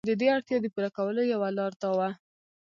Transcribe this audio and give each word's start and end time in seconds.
د 0.09 0.11
دې 0.19 0.27
اړتیا 0.35 0.57
د 0.61 0.65
پوره 0.73 0.89
کولو 0.97 1.21
یوه 1.33 1.49
لار 1.57 1.73
دا 1.81 1.89
وه. 1.97 2.09